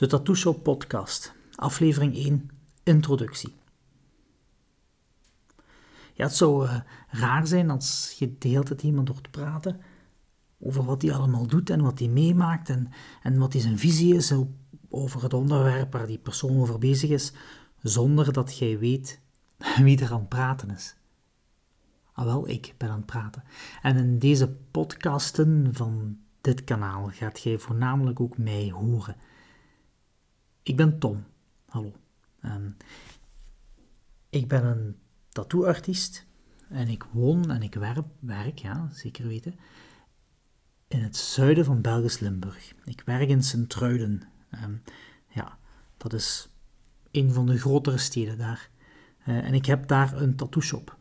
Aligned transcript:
De 0.00 0.06
Tattoo 0.06 0.34
Shop 0.34 0.62
Podcast, 0.62 1.32
aflevering 1.54 2.14
1, 2.14 2.50
introductie. 2.82 3.54
Ja, 6.14 6.24
het 6.24 6.34
zou 6.34 6.64
uh, 6.64 6.80
raar 7.08 7.46
zijn 7.46 7.70
als 7.70 8.16
je 8.18 8.38
de 8.38 8.48
hele 8.48 8.62
tijd 8.62 8.82
iemand 8.82 9.08
hoort 9.08 9.30
praten 9.30 9.80
over 10.60 10.84
wat 10.84 11.02
hij 11.02 11.12
allemaal 11.12 11.46
doet 11.46 11.70
en 11.70 11.82
wat 11.82 11.98
hij 11.98 12.08
meemaakt 12.08 12.68
en, 12.68 12.90
en 13.22 13.38
wat 13.38 13.52
hij 13.52 13.62
zijn 13.62 13.78
visie 13.78 14.14
is 14.14 14.34
over 14.88 15.22
het 15.22 15.34
onderwerp 15.34 15.92
waar 15.92 16.06
die 16.06 16.18
persoon 16.18 16.60
over 16.60 16.78
bezig 16.78 17.10
is, 17.10 17.32
zonder 17.82 18.32
dat 18.32 18.58
jij 18.58 18.78
weet 18.78 19.20
wie 19.84 20.00
er 20.00 20.12
aan 20.12 20.18
het 20.18 20.28
praten 20.28 20.70
is. 20.70 20.96
Ah, 22.12 22.24
wel, 22.24 22.48
ik 22.48 22.74
ben 22.76 22.88
aan 22.88 22.96
het 22.96 23.06
praten. 23.06 23.44
En 23.82 23.96
in 23.96 24.18
deze 24.18 24.48
podcasten 24.70 25.68
van 25.72 26.18
dit 26.40 26.64
kanaal 26.64 27.08
gaat 27.12 27.40
jij 27.40 27.58
voornamelijk 27.58 28.20
ook 28.20 28.38
mij 28.38 28.70
horen. 28.70 29.16
Ik 30.62 30.76
ben 30.76 30.98
Tom. 30.98 31.24
Hallo. 31.64 31.92
Ik 34.30 34.48
ben 34.48 34.64
een 34.64 34.96
tattooartiest 35.28 36.26
en 36.68 36.88
ik 36.88 37.04
woon 37.12 37.50
en 37.50 37.62
ik 37.62 37.74
werk, 38.20 38.58
ja, 38.58 38.88
zeker 38.92 39.26
weten, 39.26 39.54
in 40.88 41.02
het 41.02 41.16
zuiden 41.16 41.64
van 41.64 41.80
Belgisch 41.80 42.18
Limburg. 42.18 42.74
Ik 42.84 43.02
werk 43.04 43.28
in 43.28 43.42
Sint-Truiden. 43.42 44.22
Um, 44.62 44.82
ja, 45.28 45.58
dat 45.96 46.12
is 46.12 46.48
een 47.10 47.32
van 47.32 47.46
de 47.46 47.58
grotere 47.58 47.98
steden 47.98 48.38
daar. 48.38 48.70
Uh, 49.26 49.44
en 49.44 49.54
ik 49.54 49.66
heb 49.66 49.86
daar 49.88 50.20
een 50.20 50.36
tattoo 50.36 50.62
shop. 50.62 50.96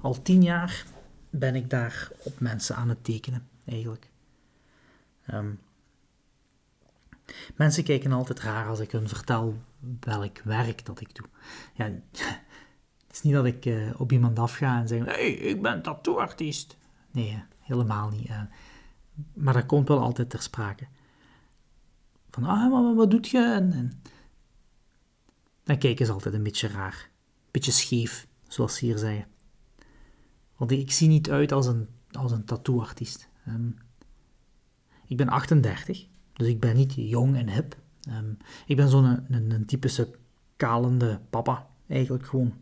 Al 0.00 0.22
tien 0.22 0.42
jaar 0.42 0.86
ben 1.30 1.54
ik 1.54 1.70
daar 1.70 2.10
op 2.18 2.40
mensen 2.40 2.76
aan 2.76 2.88
het 2.88 3.04
tekenen, 3.04 3.48
eigenlijk. 3.64 4.10
Um, 5.32 5.58
Mensen 7.56 7.84
kijken 7.84 8.12
altijd 8.12 8.40
raar 8.40 8.68
als 8.68 8.80
ik 8.80 8.90
hun 8.90 9.08
vertel 9.08 9.54
welk 10.00 10.38
werk 10.38 10.86
dat 10.86 11.00
ik 11.00 11.14
doe. 11.14 11.26
Ja, 11.74 11.84
het 13.06 13.10
is 13.10 13.22
niet 13.22 13.32
dat 13.32 13.44
ik 13.44 13.64
uh, 13.64 14.00
op 14.00 14.12
iemand 14.12 14.38
afga 14.38 14.80
en 14.80 14.88
zeg: 14.88 15.04
hey, 15.04 15.30
ik 15.32 15.62
ben 15.62 15.82
tattooartiest. 15.82 16.76
Nee, 17.10 17.44
helemaal 17.58 18.10
niet. 18.10 18.28
Uh, 18.28 18.40
maar 19.34 19.54
dat 19.54 19.66
komt 19.66 19.88
wel 19.88 20.00
altijd 20.00 20.30
ter 20.30 20.42
sprake. 20.42 20.86
Van, 22.30 22.44
ah, 22.44 22.72
maar 22.72 22.94
wat 22.94 23.10
doet 23.10 23.28
je? 23.28 23.38
En, 23.38 24.02
dan 25.64 25.78
kijken 25.78 26.06
ze 26.06 26.12
altijd 26.12 26.34
een 26.34 26.42
beetje 26.42 26.68
raar. 26.68 27.10
Een 27.10 27.50
beetje 27.50 27.72
scheef, 27.72 28.26
zoals 28.48 28.76
ze 28.76 28.84
hier 28.84 28.98
zeggen. 28.98 29.26
Want 30.56 30.70
ik 30.70 30.90
zie 30.92 31.08
niet 31.08 31.30
uit 31.30 31.52
als 31.52 31.66
een, 31.66 31.88
als 32.10 32.32
een 32.32 32.44
tattooartiest. 32.44 33.28
Um, 33.48 33.78
ik 35.06 35.16
ben 35.16 35.28
38. 35.28 36.06
Dus 36.36 36.48
ik 36.48 36.60
ben 36.60 36.76
niet 36.76 36.92
jong 36.96 37.36
en 37.36 37.48
hip. 37.48 37.76
Ehm, 38.02 38.32
ik 38.66 38.76
ben 38.76 38.88
zo'n 38.88 39.04
een, 39.04 39.50
een, 39.50 39.66
typische 39.66 40.10
kalende 40.56 41.20
papa, 41.30 41.66
eigenlijk 41.86 42.26
gewoon. 42.26 42.54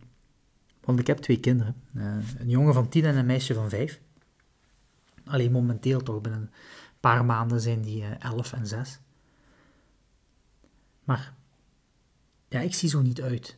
Want 0.81 0.99
ik 0.99 1.07
heb 1.07 1.19
twee 1.19 1.41
kinderen. 1.41 1.75
Uh, 1.95 2.17
een 2.39 2.49
jongen 2.49 2.75
van 2.75 2.89
tien 2.89 3.05
en 3.05 3.17
een 3.17 3.27
meisje 3.27 3.55
van 3.55 3.69
vijf. 3.69 4.01
Alleen 5.25 5.53
momenteel 5.53 6.03
toch, 6.03 6.21
binnen 6.21 6.41
een 6.41 6.51
paar 7.01 7.25
maanden 7.25 7.61
zijn 7.61 7.83
die 7.83 8.03
uh, 8.03 8.21
elf 8.21 8.53
en 8.53 8.67
zes. 8.67 8.99
Maar 11.05 11.35
ja, 12.49 12.61
ik 12.61 12.75
zie 12.75 12.89
zo 12.89 13.01
niet 13.01 13.23
uit. 13.23 13.57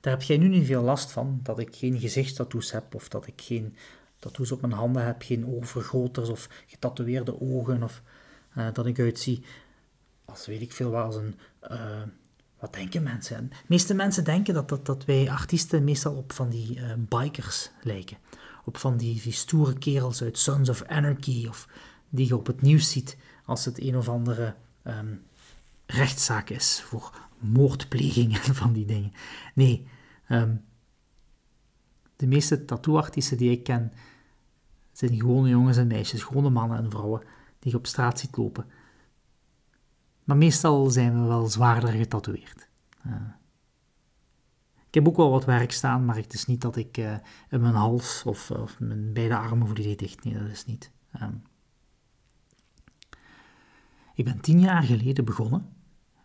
Daar 0.00 0.12
heb 0.12 0.22
jij 0.22 0.36
nu 0.36 0.48
niet 0.48 0.66
veel 0.66 0.82
last 0.82 1.12
van, 1.12 1.40
dat 1.42 1.58
ik 1.58 1.76
geen 1.76 2.00
gezichtstattoos 2.00 2.72
heb, 2.72 2.94
of 2.94 3.08
dat 3.08 3.26
ik 3.26 3.40
geen 3.40 3.76
tattoos 4.18 4.52
op 4.52 4.60
mijn 4.60 4.72
handen 4.72 5.06
heb, 5.06 5.22
geen 5.22 5.46
oogvergroters 5.46 6.28
of 6.28 6.48
getatoeëerde 6.66 7.40
ogen, 7.40 7.82
of 7.82 8.02
uh, 8.56 8.66
dat 8.72 8.86
ik 8.86 8.98
uitzie 8.98 9.44
als 10.30 10.46
weet 10.46 10.60
ik 10.60 10.72
veel 10.72 10.90
wat, 10.90 11.04
als 11.04 11.16
een... 11.16 11.34
Uh, 11.70 12.02
wat 12.58 12.72
denken 12.72 13.02
mensen? 13.02 13.48
De 13.48 13.56
meeste 13.66 13.94
mensen 13.94 14.24
denken 14.24 14.54
dat, 14.54 14.86
dat, 14.86 15.04
wij 15.04 15.30
artiesten 15.30 15.84
meestal 15.84 16.14
op 16.14 16.32
van 16.32 16.48
die 16.48 16.76
uh, 16.76 16.92
bikers 16.96 17.70
lijken. 17.82 18.16
Op 18.64 18.76
van 18.76 18.96
die, 18.96 19.32
stoere 19.32 19.78
kerels 19.78 20.22
uit 20.22 20.38
Sons 20.38 20.68
of 20.68 20.82
Anarchy, 20.82 21.46
of 21.48 21.68
die 22.08 22.26
je 22.26 22.36
op 22.36 22.46
het 22.46 22.62
nieuws 22.62 22.90
ziet 22.90 23.16
als 23.44 23.64
het 23.64 23.80
een 23.80 23.96
of 23.96 24.08
andere 24.08 24.54
um, 24.84 25.22
rechtszaak 25.86 26.50
is 26.50 26.80
voor 26.80 27.12
moordpleging 27.38 28.38
en 28.38 28.54
van 28.54 28.72
die 28.72 28.86
dingen. 28.86 29.12
Nee, 29.54 29.86
um, 30.28 30.64
de 32.16 32.26
meeste 32.26 32.64
tattooartiesten 32.64 33.36
die 33.36 33.50
ik 33.50 33.62
ken 33.62 33.92
zijn 34.92 35.20
gewone 35.20 35.48
jongens 35.48 35.76
en 35.76 35.86
meisjes, 35.86 36.22
gewone 36.22 36.50
mannen 36.50 36.78
en 36.78 36.90
vrouwen 36.90 37.22
die 37.58 37.70
je 37.70 37.76
op 37.76 37.86
straat 37.86 38.18
ziet 38.18 38.36
lopen. 38.36 38.66
Maar 40.24 40.36
meestal 40.36 40.90
zijn 40.90 41.22
we 41.22 41.28
wel 41.28 41.46
zwaarder 41.46 41.92
getatoeëerd. 41.92 42.68
Ik 44.88 44.94
heb 44.94 45.08
ook 45.08 45.16
wel 45.16 45.30
wat 45.30 45.44
werk 45.44 45.72
staan, 45.72 46.04
maar 46.04 46.16
het 46.16 46.32
is 46.32 46.46
niet 46.46 46.60
dat 46.60 46.76
ik 46.76 46.98
uh, 46.98 47.16
mijn 47.48 47.74
hals 47.74 48.22
of, 48.26 48.50
of 48.50 48.80
mijn 48.80 49.12
beide 49.12 49.36
armen 49.36 49.66
volledig 49.66 49.96
dicht. 49.96 50.24
Nee, 50.24 50.38
dat 50.38 50.48
is 50.48 50.64
niet. 50.64 50.90
Um, 51.22 51.42
ik 54.14 54.24
ben 54.24 54.40
tien 54.40 54.60
jaar 54.60 54.82
geleden 54.82 55.24
begonnen. 55.24 55.72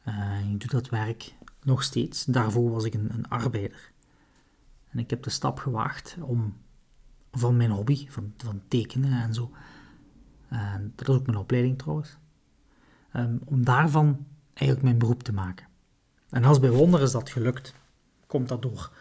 Uh, 0.07 0.51
ik 0.51 0.59
doe 0.59 0.69
dat 0.69 0.89
werk 0.89 1.35
nog 1.61 1.83
steeds. 1.83 2.25
Daarvoor 2.25 2.71
was 2.71 2.83
ik 2.83 2.93
een, 2.93 3.13
een, 3.13 3.27
arbeider. 3.27 3.91
En 4.89 4.99
ik 4.99 5.09
heb 5.09 5.23
de 5.23 5.29
stap 5.29 5.59
gewaagd 5.59 6.17
om 6.19 6.57
van 7.31 7.57
mijn 7.57 7.71
hobby, 7.71 8.09
van, 8.09 8.33
van 8.37 8.61
tekenen 8.67 9.21
en 9.21 9.33
zo, 9.33 9.51
en 10.53 10.93
dat 10.95 11.07
is 11.07 11.15
ook 11.15 11.25
mijn 11.25 11.37
opleiding 11.37 11.77
trouwens. 11.77 12.17
Um, 13.15 13.41
om 13.45 13.65
daarvan 13.65 14.25
eigenlijk 14.53 14.81
mijn 14.87 14.97
beroep 14.97 15.23
te 15.23 15.33
maken. 15.33 15.67
En 16.29 16.43
als 16.43 16.59
bij 16.59 16.71
wonder 16.71 17.01
is 17.01 17.11
dat 17.11 17.29
gelukt. 17.29 17.73
Komt 18.27 18.49
dat 18.49 18.61
door 18.61 18.91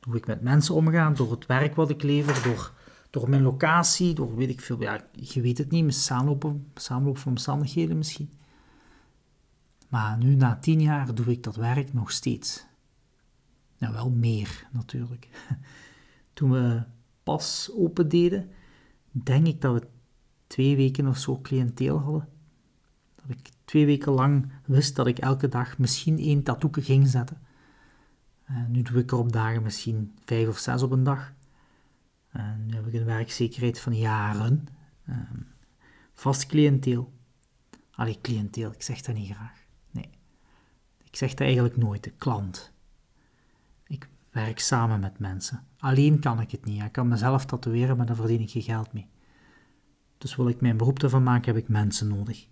hoe 0.00 0.16
ik 0.16 0.26
met 0.26 0.42
mensen 0.42 0.74
omga, 0.74 1.10
door 1.10 1.30
het 1.30 1.46
werk 1.46 1.74
wat 1.74 1.90
ik 1.90 2.02
lever, 2.02 2.42
door, 2.42 2.72
door 3.10 3.28
mijn 3.28 3.42
locatie, 3.42 4.14
door 4.14 4.36
weet 4.36 4.48
ik 4.48 4.60
veel, 4.60 4.80
ja, 4.80 5.04
je 5.12 5.40
weet 5.40 5.58
het 5.58 5.70
niet, 5.70 5.94
samenloop, 5.94 6.52
samenloop 6.74 7.18
van 7.18 7.32
omstandigheden 7.32 7.96
misschien. 7.96 8.30
Maar 9.88 10.18
nu, 10.18 10.34
na 10.34 10.56
tien 10.56 10.80
jaar, 10.80 11.14
doe 11.14 11.26
ik 11.26 11.42
dat 11.42 11.56
werk 11.56 11.92
nog 11.92 12.10
steeds. 12.10 12.64
Nou, 13.78 13.92
wel 13.92 14.10
meer 14.10 14.66
natuurlijk. 14.72 15.28
Toen 16.32 16.50
we 16.50 16.82
pas 17.22 17.70
open 17.76 18.08
deden, 18.08 18.50
denk 19.10 19.46
ik 19.46 19.60
dat 19.60 19.80
we 19.80 19.86
twee 20.46 20.76
weken 20.76 21.06
of 21.06 21.16
zo 21.18 21.40
cliënteel 21.40 21.98
hadden. 21.98 22.28
Dat 23.14 23.36
ik 23.36 23.48
twee 23.64 23.86
weken 23.86 24.12
lang 24.12 24.52
wist 24.64 24.96
dat 24.96 25.06
ik 25.06 25.18
elke 25.18 25.48
dag 25.48 25.78
misschien 25.78 26.18
één 26.18 26.42
tattoo 26.42 26.70
ging 26.72 27.08
zetten. 27.08 27.40
Uh, 28.50 28.66
nu 28.68 28.82
doe 28.82 28.98
ik 28.98 29.10
er 29.10 29.18
op 29.18 29.32
dagen 29.32 29.62
misschien 29.62 30.14
vijf 30.24 30.48
of 30.48 30.58
zes 30.58 30.82
op 30.82 30.90
een 30.90 31.04
dag. 31.04 31.32
Uh, 32.36 32.42
nu 32.66 32.74
heb 32.74 32.86
ik 32.86 32.94
een 32.94 33.04
werkzekerheid 33.04 33.80
van 33.80 33.96
jaren. 33.96 34.66
Uh, 35.08 35.16
vast 36.14 36.46
cliënteel. 36.46 37.12
Allee, 37.90 38.18
cliënteel, 38.20 38.72
ik 38.72 38.82
zeg 38.82 39.00
dat 39.00 39.14
niet 39.14 39.30
graag. 39.30 39.64
Nee. 39.90 40.10
Ik 41.04 41.16
zeg 41.16 41.30
dat 41.30 41.40
eigenlijk 41.40 41.76
nooit, 41.76 42.04
de 42.04 42.10
klant. 42.10 42.72
Ik 43.86 44.08
werk 44.30 44.58
samen 44.58 45.00
met 45.00 45.18
mensen. 45.18 45.66
Alleen 45.78 46.20
kan 46.20 46.40
ik 46.40 46.50
het 46.50 46.64
niet. 46.64 46.82
Ik 46.82 46.92
kan 46.92 47.08
mezelf 47.08 47.44
tatoeëren, 47.44 47.96
maar 47.96 48.06
daar 48.06 48.16
verdien 48.16 48.40
ik 48.40 48.50
geen 48.50 48.62
geld 48.62 48.92
mee. 48.92 49.08
Dus 50.18 50.36
wil 50.36 50.48
ik 50.48 50.60
mijn 50.60 50.76
beroep 50.76 51.02
ervan 51.02 51.22
maken, 51.22 51.54
heb 51.54 51.62
ik 51.62 51.68
mensen 51.68 52.08
nodig. 52.08 52.46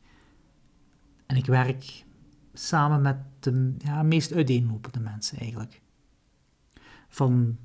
En 1.27 1.37
ik 1.37 1.47
werk 1.47 2.05
samen 2.53 3.03
met 3.03 3.17
de 3.41 3.75
ja, 3.79 4.03
meest 4.03 4.33
uiteenlopende 4.33 5.01
mensen 5.01 5.39
eigenlijk. 5.39 5.83
Van 7.09 7.59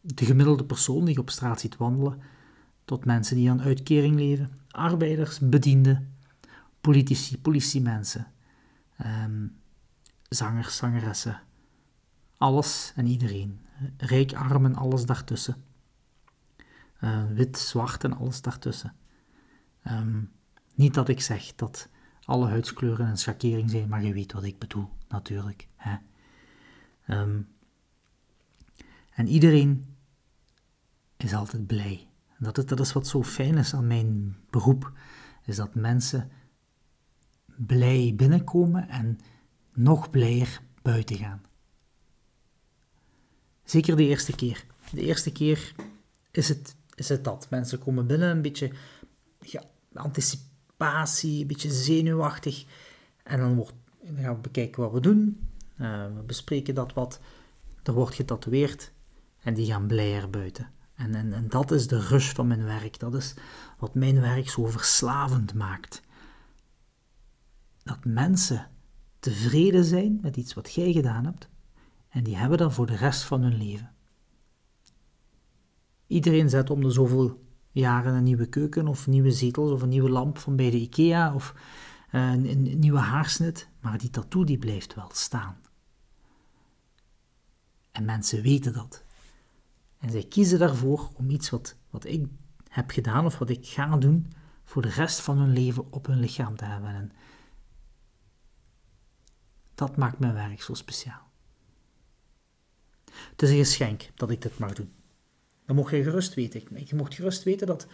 de 0.00 0.24
gemiddelde 0.24 0.64
persoon 0.64 1.04
die 1.04 1.14
je 1.14 1.20
op 1.20 1.30
straat 1.30 1.60
ziet 1.60 1.76
wandelen, 1.76 2.20
tot 2.84 3.04
mensen 3.04 3.36
die 3.36 3.50
aan 3.50 3.62
uitkering 3.62 4.14
leven, 4.14 4.50
arbeiders, 4.70 5.38
bedienden, 5.38 6.14
politici, 6.80 7.38
politiemensen, 7.38 8.26
um, 9.24 9.56
zangers, 10.28 10.76
zangeressen, 10.76 11.40
alles 12.36 12.92
en 12.96 13.06
iedereen. 13.06 13.60
Rijk, 13.96 14.34
arm 14.34 14.64
en 14.64 14.74
alles 14.74 15.06
daartussen. 15.06 15.64
Uh, 17.00 17.24
wit, 17.32 17.58
zwart 17.58 18.04
en 18.04 18.16
alles 18.16 18.42
daartussen. 18.42 18.94
Um, 19.86 20.32
niet 20.74 20.94
dat 20.94 21.08
ik 21.08 21.20
zeg 21.20 21.54
dat 21.54 21.88
alle 22.24 22.48
huidskleuren 22.48 23.06
een 23.06 23.18
schakering 23.18 23.70
zijn, 23.70 23.88
maar 23.88 24.04
je 24.04 24.12
weet 24.12 24.32
wat 24.32 24.44
ik 24.44 24.58
bedoel, 24.58 24.88
natuurlijk. 25.08 25.68
Hè? 25.76 25.96
Um, 27.08 27.48
en 29.10 29.26
iedereen 29.26 29.96
is 31.16 31.34
altijd 31.34 31.66
blij. 31.66 32.08
Dat 32.38 32.54
dat 32.68 32.80
is 32.80 32.92
wat 32.92 33.06
zo 33.06 33.22
fijn 33.22 33.58
is 33.58 33.74
aan 33.74 33.86
mijn 33.86 34.36
beroep, 34.50 34.92
is 35.44 35.56
dat 35.56 35.74
mensen 35.74 36.30
blij 37.46 38.12
binnenkomen 38.16 38.88
en 38.88 39.18
nog 39.72 40.10
blijer 40.10 40.60
buiten 40.82 41.16
gaan. 41.16 41.42
Zeker 43.64 43.96
de 43.96 44.06
eerste 44.06 44.34
keer. 44.34 44.64
De 44.92 45.00
eerste 45.00 45.32
keer 45.32 45.74
is 46.30 46.48
het, 46.48 46.76
is 46.94 47.08
het 47.08 47.24
dat. 47.24 47.46
Mensen 47.50 47.78
komen 47.78 48.06
binnen 48.06 48.30
een 48.30 48.42
beetje 48.42 48.72
anticipatie, 49.94 51.40
een 51.40 51.46
beetje 51.46 51.70
zenuwachtig. 51.70 52.64
En 53.22 53.38
dan, 53.38 53.54
wordt, 53.54 53.74
dan 54.02 54.24
gaan 54.24 54.34
we 54.34 54.40
bekijken 54.40 54.82
wat 54.82 54.92
we 54.92 55.00
doen. 55.00 55.48
Uh, 55.80 56.04
we 56.14 56.22
bespreken 56.22 56.74
dat 56.74 56.92
wat. 56.92 57.20
Er 57.82 57.92
wordt 57.92 58.14
getatoeëerd. 58.14 58.92
En 59.40 59.54
die 59.54 59.66
gaan 59.66 59.86
blij 59.86 60.14
erbuiten. 60.14 60.70
En, 60.94 61.14
en, 61.14 61.32
en 61.32 61.48
dat 61.48 61.70
is 61.70 61.86
de 61.86 62.00
rush 62.00 62.32
van 62.32 62.46
mijn 62.46 62.64
werk. 62.64 62.98
Dat 62.98 63.14
is 63.14 63.34
wat 63.78 63.94
mijn 63.94 64.20
werk 64.20 64.48
zo 64.50 64.66
verslavend 64.66 65.54
maakt. 65.54 66.02
Dat 67.82 68.04
mensen 68.04 68.70
tevreden 69.18 69.84
zijn 69.84 70.18
met 70.22 70.36
iets 70.36 70.54
wat 70.54 70.72
jij 70.72 70.92
gedaan 70.92 71.24
hebt. 71.24 71.48
En 72.08 72.24
die 72.24 72.36
hebben 72.36 72.58
dat 72.58 72.72
voor 72.72 72.86
de 72.86 72.96
rest 72.96 73.22
van 73.22 73.42
hun 73.42 73.56
leven. 73.56 73.92
Iedereen 76.06 76.48
zet 76.48 76.70
om 76.70 76.82
de 76.82 76.90
zoveel 76.90 77.49
jaren 77.70 78.14
een 78.14 78.22
nieuwe 78.22 78.46
keuken 78.46 78.88
of 78.88 79.06
nieuwe 79.06 79.30
zetels 79.30 79.70
of 79.70 79.82
een 79.82 79.88
nieuwe 79.88 80.10
lamp 80.10 80.38
van 80.38 80.56
bij 80.56 80.70
de 80.70 80.76
IKEA 80.76 81.34
of 81.34 81.54
eh, 82.10 82.30
een, 82.30 82.50
een, 82.50 82.78
nieuwe 82.78 82.98
haarsnit, 82.98 83.68
maar 83.80 83.98
die 83.98 84.10
tattoo 84.10 84.44
die 84.44 84.58
blijft 84.58 84.94
wel 84.94 85.10
staan. 85.12 85.60
En 87.92 88.04
mensen 88.04 88.42
weten 88.42 88.72
dat. 88.72 89.04
En 89.98 90.10
zij 90.10 90.24
kiezen 90.24 90.58
daarvoor 90.58 91.10
om 91.14 91.30
iets 91.30 91.50
wat, 91.50 91.76
wat 91.90 92.04
ik 92.04 92.26
heb 92.68 92.90
gedaan 92.90 93.24
of 93.24 93.38
wat 93.38 93.50
ik 93.50 93.66
ga 93.66 93.96
doen, 93.96 94.32
voor 94.64 94.82
de 94.82 94.88
rest 94.88 95.20
van 95.20 95.38
hun 95.38 95.52
leven 95.52 95.92
op 95.92 96.06
hun 96.06 96.20
lichaam 96.20 96.56
te 96.56 96.64
hebben. 96.64 96.90
En 96.90 97.12
dat 99.74 99.96
maakt 99.96 100.18
mijn 100.18 100.34
werk 100.34 100.62
zo 100.62 100.74
speciaal. 100.74 101.28
Het 103.30 103.42
is 103.42 103.50
een 103.50 103.56
geschenk 103.56 104.10
dat 104.14 104.30
ik 104.30 104.42
dit 104.42 104.58
mag 104.58 104.72
doen. 104.72 104.92
Dan 105.70 105.78
mocht 105.78 105.90
je 105.90 106.02
gerust 106.02 106.34
weten. 106.34 106.62
Je 106.84 106.94
mocht 106.94 107.14
gerust 107.14 107.42
weten 107.42 107.66
dat, 107.66 107.86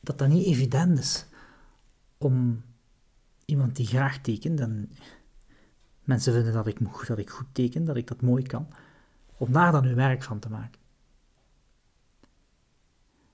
dat 0.00 0.18
dat 0.18 0.28
niet 0.28 0.46
evident 0.46 0.98
is 0.98 1.26
om 2.18 2.62
iemand 3.44 3.76
die 3.76 3.86
graag 3.86 4.18
tekent, 4.18 4.60
en 4.60 4.90
mensen 6.04 6.32
vinden 6.32 6.52
dat 6.52 6.66
ik, 6.66 6.78
dat 7.06 7.18
ik 7.18 7.30
goed 7.30 7.46
teken, 7.52 7.84
dat 7.84 7.96
ik 7.96 8.06
dat 8.06 8.20
mooi 8.20 8.42
kan, 8.42 8.68
om 9.36 9.52
daar 9.52 9.72
dan 9.72 9.84
hun 9.84 9.94
werk 9.94 10.22
van 10.22 10.38
te 10.38 10.50
maken. 10.50 10.80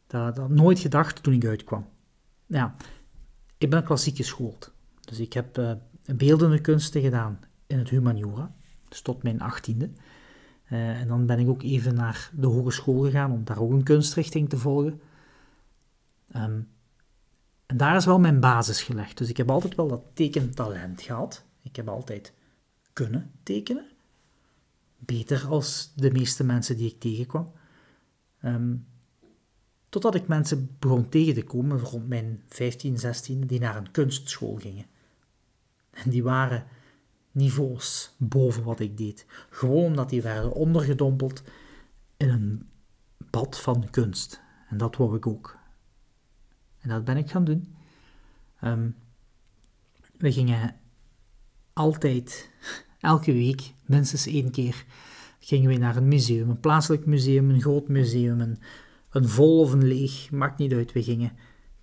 Dat 0.06 0.38
ik 0.38 0.48
nooit 0.48 0.78
gedacht 0.78 1.22
toen 1.22 1.34
ik 1.34 1.44
uitkwam. 1.44 1.88
Ja, 2.46 2.76
ik 3.58 3.70
ben 3.70 3.84
klassiek 3.84 4.16
geschoold. 4.16 4.72
Dus 5.00 5.18
ik 5.18 5.32
heb 5.32 5.58
uh, 5.58 5.72
beeldende 6.14 6.60
kunsten 6.60 7.00
gedaan 7.02 7.40
in 7.66 7.78
het 7.78 7.88
humaniora, 7.88 8.54
dus 8.88 9.00
tot 9.00 9.22
mijn 9.22 9.40
achttiende. 9.40 9.90
Uh, 10.70 11.00
en 11.00 11.08
dan 11.08 11.26
ben 11.26 11.38
ik 11.38 11.48
ook 11.48 11.62
even 11.62 11.94
naar 11.94 12.30
de 12.34 12.46
hogeschool 12.46 13.02
gegaan 13.02 13.32
om 13.32 13.44
daar 13.44 13.60
ook 13.60 13.70
een 13.70 13.82
kunstrichting 13.82 14.48
te 14.48 14.58
volgen. 14.58 15.00
Um, 16.36 16.68
en 17.66 17.76
daar 17.76 17.96
is 17.96 18.04
wel 18.04 18.18
mijn 18.18 18.40
basis 18.40 18.82
gelegd. 18.82 19.18
Dus 19.18 19.28
ik 19.28 19.36
heb 19.36 19.50
altijd 19.50 19.74
wel 19.74 19.88
dat 19.88 20.02
tekentalent 20.12 21.02
gehad. 21.02 21.44
Ik 21.62 21.76
heb 21.76 21.88
altijd 21.88 22.32
kunnen 22.92 23.30
tekenen. 23.42 23.86
Beter 24.98 25.46
als 25.46 25.92
de 25.94 26.10
meeste 26.10 26.44
mensen 26.44 26.76
die 26.76 26.90
ik 26.90 27.00
tegenkwam. 27.00 27.52
Um, 28.44 28.86
totdat 29.88 30.14
ik 30.14 30.28
mensen 30.28 30.76
begon 30.78 31.08
tegen 31.08 31.34
te 31.34 31.44
komen 31.44 31.78
rond 31.78 32.08
mijn 32.08 32.42
15, 32.48 32.98
16, 32.98 33.46
die 33.46 33.60
naar 33.60 33.76
een 33.76 33.90
kunstschool 33.90 34.56
gingen. 34.56 34.86
En 35.90 36.10
die 36.10 36.22
waren 36.22 36.64
niveaus 37.36 38.14
boven 38.16 38.62
wat 38.62 38.80
ik 38.80 38.96
deed. 38.96 39.26
Gewoon 39.50 39.84
omdat 39.84 40.08
die 40.08 40.22
werden 40.22 40.52
ondergedompeld 40.52 41.42
in 42.16 42.28
een 42.28 42.68
bad 43.30 43.60
van 43.60 43.90
kunst. 43.90 44.40
En 44.68 44.76
dat 44.76 44.96
wou 44.96 45.16
ik 45.16 45.26
ook. 45.26 45.58
En 46.80 46.88
dat 46.88 47.04
ben 47.04 47.16
ik 47.16 47.30
gaan 47.30 47.44
doen. 47.44 47.74
Um, 48.64 48.96
we 50.18 50.32
gingen 50.32 50.76
altijd, 51.72 52.50
elke 53.00 53.32
week, 53.32 53.72
minstens 53.86 54.26
één 54.26 54.50
keer, 54.50 54.84
gingen 55.38 55.70
we 55.70 55.76
naar 55.76 55.96
een 55.96 56.08
museum. 56.08 56.50
Een 56.50 56.60
plaatselijk 56.60 57.06
museum, 57.06 57.50
een 57.50 57.60
groot 57.60 57.88
museum, 57.88 58.40
een, 58.40 58.58
een 59.10 59.28
vol 59.28 59.60
of 59.60 59.72
een 59.72 59.86
leeg, 59.86 60.30
maakt 60.30 60.58
niet 60.58 60.72
uit. 60.72 60.92
We 60.92 61.02
gingen 61.02 61.32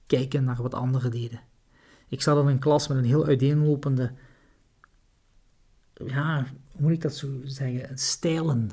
kijken 0.05 0.43
naar 0.43 0.61
wat 0.61 0.73
anderen 0.73 1.11
deden. 1.11 1.41
Ik 2.07 2.21
zat 2.21 2.41
in 2.41 2.47
een 2.47 2.59
klas 2.59 2.87
met 2.87 2.97
een 2.97 3.05
heel 3.05 3.25
uiteenlopende, 3.25 4.13
ja, 6.07 6.45
hoe 6.71 6.81
moet 6.81 6.91
ik 6.91 7.01
dat 7.01 7.15
zo 7.15 7.27
zeggen, 7.43 7.97
stijlen. 7.97 8.71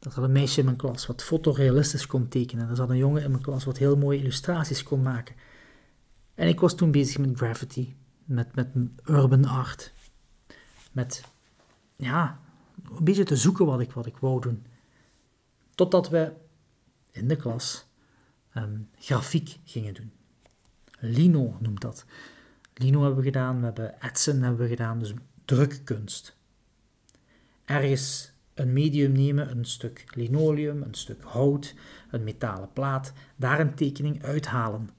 Er 0.00 0.12
zat 0.12 0.24
een 0.24 0.32
meisje 0.32 0.58
in 0.58 0.64
mijn 0.64 0.76
klas 0.76 1.06
wat 1.06 1.22
fotorealistisch 1.22 2.06
kon 2.06 2.28
tekenen. 2.28 2.68
Er 2.68 2.76
zat 2.76 2.90
een 2.90 2.96
jongen 2.96 3.22
in 3.22 3.30
mijn 3.30 3.42
klas 3.42 3.64
wat 3.64 3.78
heel 3.78 3.96
mooie 3.96 4.18
illustraties 4.18 4.82
kon 4.82 5.02
maken. 5.02 5.34
En 6.34 6.48
ik 6.48 6.60
was 6.60 6.74
toen 6.74 6.90
bezig 6.90 7.18
met 7.18 7.36
graffiti, 7.36 7.96
met, 8.24 8.54
met 8.54 8.68
urban 9.04 9.44
art. 9.44 9.92
Met, 10.92 11.24
ja, 11.96 12.40
een 12.96 13.04
beetje 13.04 13.24
te 13.24 13.36
zoeken 13.36 13.66
wat 13.66 13.80
ik, 13.80 13.92
wat 13.92 14.06
ik 14.06 14.16
wou 14.16 14.40
doen. 14.40 14.66
Totdat 15.74 16.08
we 16.08 16.32
in 17.10 17.28
de 17.28 17.36
klas 17.36 17.86
um, 18.56 18.88
grafiek 18.98 19.58
gingen 19.64 19.94
doen. 19.94 20.12
Lino 20.98 21.56
noemt 21.60 21.80
dat. 21.80 22.04
Lino 22.74 23.00
hebben 23.00 23.18
we 23.18 23.24
gedaan, 23.24 23.58
we 23.58 23.64
hebben 23.64 24.00
etsen 24.00 24.42
hebben 24.42 24.60
we 24.60 24.68
gedaan, 24.68 24.98
dus 24.98 25.14
drukkunst. 25.44 26.36
Ergens 27.64 28.32
een 28.54 28.72
medium 28.72 29.12
nemen, 29.12 29.50
een 29.50 29.64
stuk 29.64 30.04
linoleum, 30.14 30.82
een 30.82 30.94
stuk 30.94 31.22
hout, 31.22 31.74
een 32.10 32.24
metalen 32.24 32.72
plaat, 32.72 33.12
daar 33.36 33.60
een 33.60 33.74
tekening 33.74 34.24
uithalen 34.24 34.90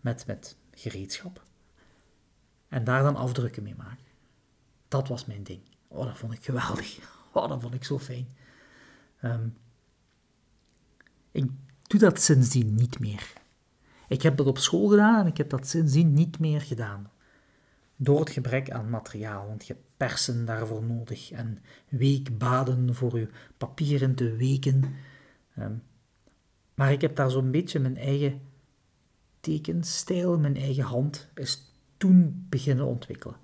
met, 0.00 0.26
met 0.26 0.56
gereedschap 0.74 1.44
en 2.72 2.84
daar 2.84 3.02
dan 3.02 3.16
afdrukken 3.16 3.62
mee 3.62 3.74
maken. 3.74 4.04
Dat 4.88 5.08
was 5.08 5.26
mijn 5.26 5.42
ding. 5.42 5.60
Oh, 5.88 6.04
dat 6.04 6.18
vond 6.18 6.32
ik 6.32 6.44
geweldig. 6.44 6.98
Oh, 7.34 7.48
dat 7.48 7.60
vond 7.60 7.74
ik 7.74 7.84
zo 7.84 7.98
fijn. 7.98 8.28
Ehm, 9.20 9.48
ik 11.30 11.50
doe 11.82 12.00
dat 12.00 12.20
sindsdien 12.20 12.74
niet 12.74 12.98
meer. 12.98 13.32
Ik 14.08 14.22
heb 14.22 14.36
dat 14.36 14.46
op 14.46 14.58
school 14.58 14.88
gedaan 14.88 15.20
en 15.20 15.26
ik 15.26 15.36
heb 15.36 15.50
dat 15.50 15.66
sindsdien 15.66 16.12
niet 16.12 16.38
meer 16.38 16.60
gedaan. 16.60 17.10
Door 18.02 18.20
het 18.20 18.30
gebrek 18.30 18.70
aan 18.70 18.90
materiaal, 18.90 19.46
want 19.46 19.66
je 19.66 19.72
hebt 19.72 19.86
persen 19.96 20.44
daarvoor 20.44 20.84
nodig 20.84 21.30
en 21.30 21.58
weekbaden 21.88 22.94
voor 22.94 23.18
je 23.18 23.28
papieren 23.56 24.14
te 24.14 24.36
weken. 24.36 24.94
Ehm, 25.54 25.74
maar 26.74 26.92
ik 26.92 27.00
heb 27.00 27.16
daar 27.16 27.30
zo'n 27.30 27.50
beetje 27.50 27.78
mijn 27.78 27.96
eigen 27.96 28.40
tekenstijl, 29.40 30.38
mijn 30.38 30.56
eigen 30.56 30.84
hand, 30.84 31.28
is 31.34 31.74
toen 31.96 32.46
beginnen 32.48 32.86
ontwikkelen. 32.86 33.36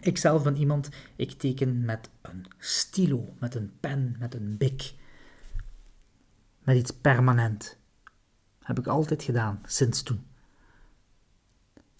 Ik 0.00 0.18
zelf 0.18 0.42
ben 0.42 0.56
iemand, 0.56 0.88
ik 1.16 1.32
teken 1.32 1.84
met 1.84 2.10
een 2.22 2.46
stilo, 2.58 3.34
met 3.38 3.54
een 3.54 3.72
pen, 3.80 4.16
met 4.18 4.34
een 4.34 4.56
bik. 4.56 4.94
Met 6.62 6.76
iets 6.76 6.90
permanent. 6.90 7.78
Heb 8.58 8.78
ik 8.78 8.86
altijd 8.86 9.22
gedaan, 9.22 9.60
sinds 9.64 10.02
toen. 10.02 10.32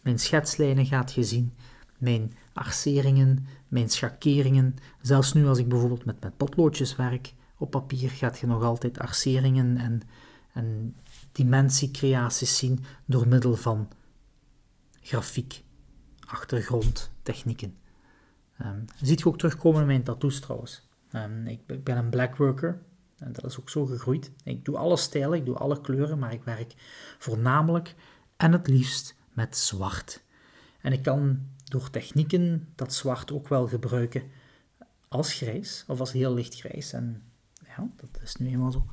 Mijn 0.05 0.19
schetslijnen 0.19 0.87
gaat 0.87 1.13
je 1.13 1.23
zien, 1.23 1.55
mijn 1.99 2.33
arceringen, 2.53 3.47
mijn 3.69 3.91
schakeringen. 3.91 4.75
Zelfs 5.01 5.33
nu 5.33 5.47
als 5.47 5.59
ik 5.59 5.69
bijvoorbeeld 5.69 6.05
met, 6.05 6.21
met 6.21 6.37
potloodjes 6.37 6.97
werk 6.97 7.35
op 7.59 7.71
papier, 7.71 8.11
gaat 8.11 8.39
je 8.39 8.47
nog 8.47 8.63
altijd 8.63 8.99
arceringen 8.99 9.77
en, 9.77 10.01
en 10.53 10.97
dimensiecreaties 11.33 12.57
zien 12.59 12.85
door 13.05 13.29
middel 13.29 13.57
van 13.57 13.89
grafiek, 15.01 15.63
achtergrond, 16.27 17.11
technieken. 17.23 17.77
Um, 18.63 18.85
ziet 19.01 19.19
je 19.19 19.27
ook 19.27 19.39
terugkomen 19.39 19.81
in 19.81 19.87
mijn 19.87 20.03
tattoos 20.03 20.41
trouwens. 20.41 20.89
Ik, 21.45 21.61
ik, 21.67 21.85
ben 21.85 21.97
een 21.97 22.11
blackworker 22.11 22.83
en 23.19 23.33
dat 23.33 23.45
is 23.45 23.61
ook 23.61 23.71
zo 23.71 23.87
gegroeid. 23.87 24.33
Ik 24.45 24.65
doe 24.65 24.77
alle 24.77 24.97
stijlen, 24.97 25.39
ik 25.39 25.45
doe 25.45 25.57
alle 25.57 25.81
kleuren, 25.81 26.19
maar 26.19 26.33
ik 26.33 26.45
werk 26.45 26.75
voornamelijk 27.19 27.95
en 28.37 28.53
het 28.53 28.69
liefst 28.69 29.17
met 29.35 29.57
zwart. 29.57 30.23
En 30.81 30.93
ik 30.93 31.03
kan 31.03 31.49
door 31.65 31.91
technieken 31.91 32.69
dat 32.75 32.95
zwart 32.95 33.33
ook 33.33 33.49
wel 33.49 33.69
gebruiken 33.69 34.23
als 35.09 35.33
grijs 35.33 35.85
of 35.87 36.01
als 36.01 36.13
heel 36.13 36.35
licht 36.35 36.55
grijs. 36.55 36.93
En 36.93 37.23
ja, 37.67 37.89
dat 37.97 38.23
is 38.23 38.37
nu 38.37 38.49
eenmaal 38.49 38.73
zo. 38.73 38.87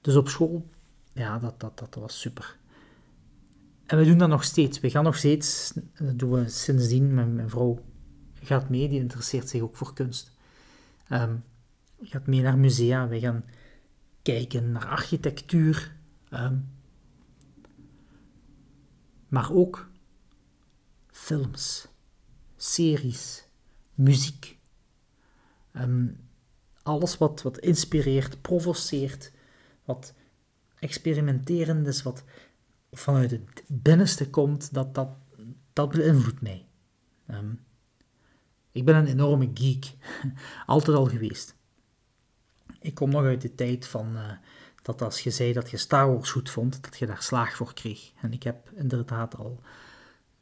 Dus 0.00 0.16
op 0.16 0.28
school, 0.28 0.68
ja, 1.12 1.38
dat, 1.38 1.60
dat, 1.60 1.78
dat 1.78 1.94
was 1.94 2.20
super. 2.20 2.58
En 3.86 3.98
we 3.98 4.04
doen 4.04 4.18
dat 4.18 4.28
nog 4.28 4.44
steeds. 4.44 4.80
We 4.80 4.90
gaan 4.90 5.04
nog 5.04 5.16
steeds, 5.16 5.72
dat 5.98 6.18
doen 6.18 6.30
we 6.30 6.48
sindsdien, 6.48 7.14
mijn, 7.14 7.34
mijn 7.34 7.50
vrouw 7.50 7.84
gaat 8.42 8.68
mee, 8.68 8.88
die 8.88 9.00
interesseert 9.00 9.48
zich 9.48 9.62
ook 9.62 9.76
voor 9.76 9.94
kunst. 9.94 10.32
Um, 11.10 11.44
gaat 12.00 12.26
mee 12.26 12.42
naar 12.42 12.58
musea, 12.58 13.08
we 13.08 13.20
gaan 13.20 13.44
kijken 14.22 14.72
naar 14.72 14.86
architectuur. 14.86 15.96
Ehm, 16.28 16.56
maar 19.32 19.52
ook 19.52 19.88
films, 21.10 21.88
series, 22.56 23.44
muziek. 23.94 24.58
Ehm, 25.72 26.08
alles 26.82 27.18
wat, 27.18 27.42
wat 27.42 27.58
inspireert, 27.58 28.42
provoceert, 28.42 29.32
wat 29.84 30.14
experimenterend 30.78 31.86
is, 31.86 32.02
wat 32.02 32.24
vanuit 32.90 33.30
het 33.30 33.62
binnenste 33.66 34.30
komt, 34.30 34.74
dat, 34.74 34.94
dat, 34.94 35.08
dat 35.72 35.90
beïnvloedt 35.90 36.40
mij. 36.40 36.66
Ehm, 37.26 37.54
ik 38.70 38.84
ben 38.84 38.96
een 38.96 39.06
enorme 39.06 39.50
geek, 39.54 39.92
altijd 40.66 40.96
al 40.96 41.06
geweest. 41.06 41.56
Ik 42.80 42.94
kom 42.94 43.10
nog 43.10 43.22
uit 43.22 43.40
de 43.40 43.54
tijd 43.54 43.86
van 43.86 44.16
uh, 44.16 44.32
dat 44.82 45.02
als 45.02 45.20
je 45.20 45.30
zei 45.30 45.52
dat 45.52 45.70
je 45.70 45.76
Star 45.76 46.12
Wars 46.12 46.30
goed 46.30 46.50
vond, 46.50 46.82
dat 46.82 46.98
je 46.98 47.06
daar 47.06 47.22
slaag 47.22 47.56
voor 47.56 47.74
kreeg. 47.74 48.12
En 48.20 48.32
ik 48.32 48.42
heb 48.42 48.70
inderdaad 48.74 49.36
al, 49.36 49.60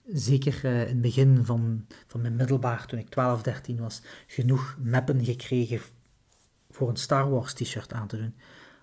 zeker 0.06 0.64
uh, 0.64 0.80
in 0.80 0.88
het 0.88 1.00
begin 1.00 1.44
van, 1.44 1.86
van 2.06 2.20
mijn 2.20 2.36
middelbaar, 2.36 2.86
toen 2.86 2.98
ik 2.98 3.08
12, 3.08 3.42
13 3.42 3.78
was, 3.78 4.02
genoeg 4.26 4.76
meppen 4.78 5.24
gekregen 5.24 5.80
voor 6.70 6.88
een 6.88 6.96
Star 6.96 7.30
Wars 7.30 7.52
t-shirt 7.52 7.92
aan 7.92 8.06
te 8.06 8.16
doen. 8.16 8.34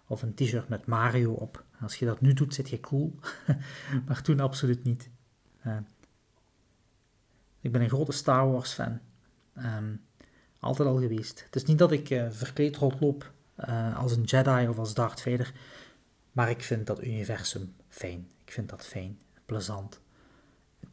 Of 0.07 0.21
een 0.21 0.33
t-shirt 0.33 0.69
met 0.69 0.85
Mario 0.85 1.31
op. 1.31 1.63
Als 1.81 1.95
je 1.95 2.05
dat 2.05 2.21
nu 2.21 2.33
doet, 2.33 2.53
zit 2.53 2.69
je 2.69 2.79
cool. 2.79 3.19
maar 4.07 4.21
toen 4.21 4.39
absoluut 4.39 4.83
niet. 4.83 5.09
Uh, 5.65 5.77
ik 7.61 7.71
ben 7.71 7.81
een 7.81 7.89
grote 7.89 8.11
Star 8.11 8.51
Wars 8.51 8.73
fan. 8.73 8.99
Um, 9.57 10.01
altijd 10.59 10.87
al 10.87 10.99
geweest. 10.99 11.43
Het 11.45 11.55
is 11.55 11.63
niet 11.63 11.77
dat 11.77 11.91
ik 11.91 12.09
uh, 12.09 12.25
verkleed 12.29 12.75
rondloop 12.75 13.31
uh, 13.69 13.97
als 13.97 14.15
een 14.15 14.23
Jedi 14.23 14.67
of 14.67 14.77
als 14.77 14.93
Darth 14.93 15.21
Vader. 15.21 15.53
Maar 16.31 16.49
ik 16.49 16.63
vind 16.63 16.87
dat 16.87 17.03
universum 17.03 17.73
fijn. 17.87 18.27
Ik 18.45 18.51
vind 18.51 18.69
dat 18.69 18.85
fijn, 18.85 19.19
plezant. 19.45 19.99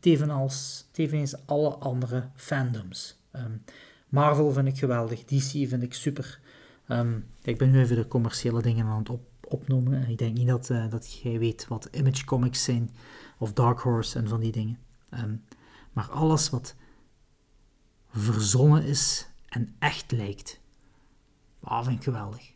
Tevenals, 0.00 0.86
tevenals 0.90 1.46
alle 1.46 1.74
andere 1.74 2.28
fandoms. 2.34 3.18
Um, 3.32 3.64
Marvel 4.08 4.52
vind 4.52 4.68
ik 4.68 4.78
geweldig, 4.78 5.24
DC 5.24 5.68
vind 5.68 5.82
ik 5.82 5.94
super. 5.94 6.40
Um, 6.88 7.26
ik 7.42 7.58
ben 7.58 7.70
nu 7.70 7.80
even 7.80 7.96
de 7.96 8.06
commerciële 8.06 8.62
dingen 8.62 8.86
aan 8.86 8.98
het 8.98 9.10
op, 9.10 9.28
opnoemen. 9.48 10.08
Ik 10.08 10.18
denk 10.18 10.36
niet 10.36 10.48
dat, 10.48 10.70
uh, 10.70 10.90
dat 10.90 11.12
jij 11.12 11.38
weet 11.38 11.68
wat 11.68 11.88
Image 11.92 12.24
Comics 12.24 12.64
zijn, 12.64 12.90
of 13.38 13.52
Dark 13.52 13.80
Horse 13.80 14.18
en 14.18 14.28
van 14.28 14.40
die 14.40 14.52
dingen. 14.52 14.78
Um, 15.10 15.44
maar 15.92 16.10
alles 16.10 16.50
wat 16.50 16.74
verzonnen 18.08 18.84
is 18.84 19.28
en 19.48 19.74
echt 19.78 20.12
lijkt. 20.12 20.60
Vind 21.62 21.96
ik 21.98 22.02
geweldig. 22.02 22.53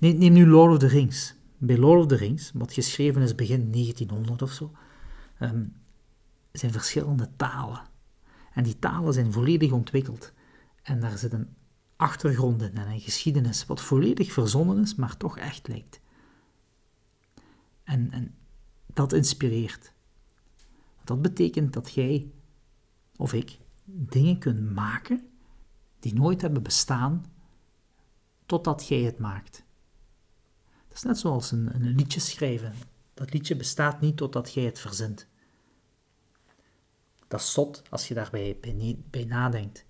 Neem, 0.00 0.32
nu 0.32 0.46
Lord 0.46 0.72
of 0.72 0.78
the 0.78 0.86
Rings. 0.86 1.34
Bij 1.58 1.78
Lord 1.78 2.00
of 2.00 2.06
the 2.06 2.16
Rings, 2.16 2.50
wat 2.54 2.72
geschreven 2.72 3.22
is 3.22 3.34
begin 3.34 3.70
1900 3.72 4.42
of 4.42 4.52
zo, 4.52 4.72
um, 5.40 5.72
zijn 6.52 6.72
verschillende 6.72 7.28
talen. 7.36 7.82
En 8.52 8.62
die 8.62 8.78
talen 8.78 9.12
zijn 9.12 9.32
volledig 9.32 9.72
ontwikkeld. 9.72 10.32
En 10.82 11.00
daar 11.00 11.18
zit 11.18 11.32
een 11.32 11.48
achtergrond 11.96 12.62
in 12.62 12.76
en 12.76 12.88
een 12.88 13.00
geschiedenis, 13.00 13.66
wat 13.66 13.80
volledig 13.80 14.32
verzonnen 14.32 14.80
is, 14.82 14.94
maar 14.94 15.16
toch 15.16 15.38
echt 15.38 15.68
lijkt. 15.68 16.00
En, 17.84 18.10
en 18.10 18.34
dat 18.86 19.12
inspireert. 19.12 19.92
Dat 21.04 21.22
betekent 21.22 21.72
dat 21.72 21.92
jij 21.92 22.30
of 23.16 23.32
ik 23.32 23.58
dingen 23.84 24.38
kunt 24.38 24.74
maken 24.74 25.28
die 25.98 26.14
nooit 26.14 26.40
hebben 26.40 26.62
bestaan 26.62 27.24
totdat 28.46 28.88
jij 28.88 29.00
het 29.00 29.18
maakt. 29.18 29.64
Dat 30.90 30.98
is 30.98 31.04
net 31.04 31.18
zoals 31.18 31.50
een, 31.50 31.70
liedje 31.80 32.20
schrijven. 32.20 32.74
Dat 33.14 33.32
liedje 33.32 33.56
bestaat 33.56 34.00
niet 34.00 34.16
totdat 34.16 34.52
jij 34.52 34.64
het 34.64 34.78
verzint. 34.78 35.26
Dat 37.28 37.40
is 37.40 37.52
zot 37.52 37.82
als 37.90 38.08
je 38.08 38.14
daarbij 38.14 38.58
bij, 39.10 39.24
nadenkt. 39.24 39.84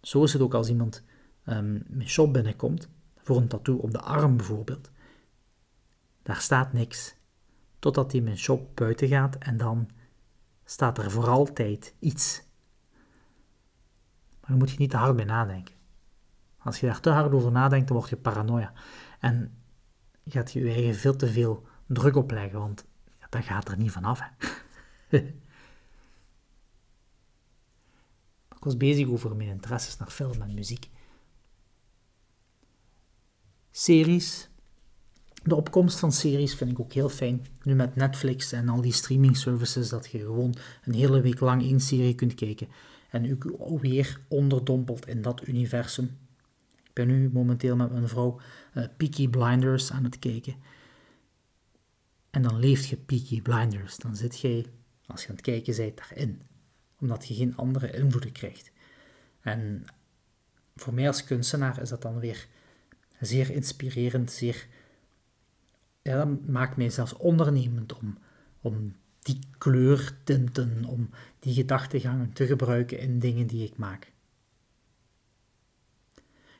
Zo 0.00 0.22
is 0.22 0.32
het 0.32 0.42
ook 0.42 0.54
als 0.54 0.68
iemand 0.68 1.02
um, 1.46 1.84
mijn 1.86 2.08
shop 2.08 2.32
binnenkomt, 2.32 2.88
voor 3.16 3.36
een 3.36 3.48
tattoo 3.48 3.76
op 3.76 3.90
de 3.90 4.00
arm 4.00 4.36
bijvoorbeeld. 4.36 4.90
Daar 6.22 6.40
staat 6.40 6.72
niks, 6.72 7.14
totdat 7.78 8.12
hij 8.12 8.20
mijn 8.20 8.38
shop 8.38 8.76
buiten 8.76 9.08
gaat 9.08 9.36
en 9.36 9.56
dan 9.56 9.90
staat 10.64 10.98
er 10.98 11.10
voor 11.10 11.28
altijd 11.28 11.94
iets. 11.98 12.42
Maar 14.40 14.50
dan 14.50 14.58
moet 14.58 14.70
je 14.70 14.78
niet 14.78 14.90
te 14.90 14.96
hard 14.96 15.16
bij 15.16 15.24
nadenken. 15.24 15.74
Als 16.58 16.80
je 16.80 16.86
daar 16.86 17.00
te 17.00 17.10
hard 17.10 17.32
over 17.32 17.52
nadenkt, 17.52 17.88
dan 17.88 17.96
word 17.96 18.10
je 18.10 18.16
paranoia. 18.16 18.72
En 19.20 19.57
gaat 20.28 20.52
je 20.52 20.60
je 20.60 20.72
eigen 20.72 20.94
veel 20.94 21.16
te 21.16 21.28
veel 21.28 21.66
druk 21.86 22.16
opleggen, 22.16 22.58
want 22.58 22.84
dat 23.28 23.44
gaat 23.44 23.68
er 23.68 23.76
niet 23.76 23.90
vanaf. 23.90 24.20
Hè. 24.20 25.18
ik 28.58 28.64
was 28.64 28.76
bezig 28.76 29.08
over 29.08 29.36
mijn 29.36 29.48
interesses 29.48 29.96
naar 29.96 30.10
film 30.10 30.42
en 30.42 30.54
muziek. 30.54 30.88
Series. 33.70 34.48
De 35.42 35.54
opkomst 35.54 35.98
van 35.98 36.12
series 36.12 36.54
vind 36.54 36.70
ik 36.70 36.80
ook 36.80 36.92
heel 36.92 37.08
fijn. 37.08 37.46
Nu 37.62 37.74
met 37.74 37.96
Netflix 37.96 38.52
en 38.52 38.68
al 38.68 38.80
die 38.80 38.92
streaming 38.92 39.36
services, 39.36 39.88
dat 39.88 40.10
je 40.10 40.18
gewoon 40.18 40.54
een 40.84 40.94
hele 40.94 41.20
week 41.20 41.40
lang 41.40 41.62
één 41.62 41.80
serie 41.80 42.14
kunt 42.14 42.34
kijken. 42.34 42.68
En 43.10 43.24
u 43.24 43.38
weer 43.80 44.20
onderdompelt 44.28 45.06
in 45.06 45.22
dat 45.22 45.46
universum. 45.46 46.18
Ben 46.98 47.06
nu 47.06 47.30
momenteel 47.32 47.76
met 47.76 47.92
mijn 47.92 48.08
vrouw 48.08 48.40
uh, 48.74 48.84
Peaky 48.96 49.28
Blinders 49.28 49.92
aan 49.92 50.04
het 50.04 50.18
kijken. 50.18 50.54
En 52.30 52.42
dan 52.42 52.58
leeft 52.58 52.88
je 52.88 52.96
Peaky 52.96 53.42
Blinders. 53.42 53.96
Dan 53.96 54.16
zit 54.16 54.40
jij, 54.40 54.66
als 55.06 55.22
je 55.22 55.28
aan 55.28 55.34
het 55.34 55.44
kijken 55.44 55.76
bent, 55.76 55.96
daarin. 55.96 56.42
Omdat 57.00 57.28
je 57.28 57.34
geen 57.34 57.56
andere 57.56 57.90
invloeden 57.90 58.32
krijgt. 58.32 58.70
En 59.40 59.84
voor 60.76 60.94
mij 60.94 61.06
als 61.06 61.24
kunstenaar 61.24 61.80
is 61.80 61.88
dat 61.88 62.02
dan 62.02 62.18
weer 62.18 62.46
zeer 63.20 63.50
inspirerend, 63.50 64.30
zeer... 64.32 64.66
Ja, 66.02 66.24
dat 66.24 66.46
maakt 66.46 66.76
mij 66.76 66.90
zelfs 66.90 67.16
ondernemend 67.16 67.92
om, 67.92 68.18
om 68.60 68.94
die 69.18 69.38
kleurtinten, 69.58 70.84
om 70.84 71.10
die 71.38 71.54
gedachtegangen 71.54 72.32
te 72.32 72.46
gebruiken 72.46 72.98
in 72.98 73.18
dingen 73.18 73.46
die 73.46 73.64
ik 73.64 73.76
maak. 73.76 74.12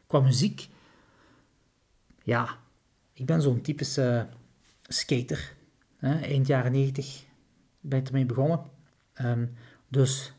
Qua 0.08 0.20
muziek, 0.20 0.68
ja, 2.22 2.58
ik 3.12 3.26
ben 3.26 3.42
zo'n 3.42 3.60
typische 3.60 4.28
skater. 4.82 5.54
Hè? 5.96 6.20
Eind 6.20 6.46
jaren 6.46 6.72
90 6.72 7.24
ben 7.80 7.98
ik 7.98 8.06
ermee 8.06 8.26
begonnen. 8.26 8.60
Ehm, 9.12 9.46
dus 9.88 10.32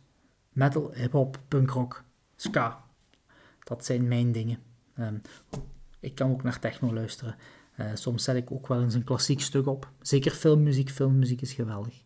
metal, 0.54 0.92
hip-hop, 0.94 1.40
punkrock, 1.48 2.04
ska, 2.36 2.84
dat 3.64 3.86
zijn 3.86 4.08
mijn 4.08 4.32
dingen. 4.32 4.60
Ehm, 4.96 5.18
ik 6.00 6.16
kan 6.16 6.32
ook 6.32 6.44
naar 6.44 6.60
techno 6.60 6.94
luisteren. 6.94 7.36
Uh, 7.80 7.92
soms 7.94 8.24
zet 8.24 8.36
ik 8.36 8.52
ook 8.52 8.68
wel 8.68 8.82
eens 8.82 8.94
een 8.94 9.04
klassiek 9.04 9.42
stuk 9.42 9.68
op. 9.68 9.92
Zeker 10.02 10.32
filmmuziek. 10.32 10.90
Filmmuziek 10.90 11.42
is 11.42 11.54
geweldig. 11.54 12.04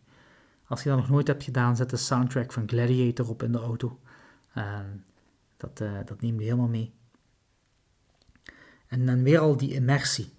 Als 0.64 0.82
je 0.82 0.88
dat 0.88 0.98
nog 0.98 1.08
nooit 1.08 1.26
hebt 1.26 1.42
gedaan, 1.42 1.76
zet 1.76 1.90
de 1.90 1.96
soundtrack 1.96 2.52
van 2.52 2.68
Gladiator 2.68 3.28
op 3.28 3.42
in 3.42 3.52
de 3.52 3.58
auto. 3.58 4.00
Uh, 4.56 4.78
dat, 5.56 5.80
uh, 5.80 5.98
dat 6.04 6.20
neem 6.20 6.38
je 6.38 6.44
helemaal 6.44 6.68
mee. 6.68 6.92
En 8.94 9.06
dan 9.06 9.22
weer 9.22 9.38
al 9.38 9.56
die 9.56 9.72
immersie. 9.72 10.32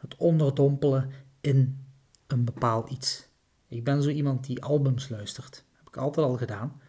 Het 0.00 0.16
onderdompelen 0.16 1.10
in 1.40 1.86
een 2.26 2.44
bepaald 2.44 2.90
iets. 2.90 3.28
Ik 3.68 3.84
ben 3.84 4.02
zo 4.02 4.08
iemand 4.08 4.46
die 4.46 4.62
albums 4.62 5.08
luistert. 5.08 5.50
Dat 5.50 5.64
heb 5.76 5.88
ik 5.88 5.96
altijd 5.96 6.26
al 6.26 6.36
gedaan. 6.36 6.80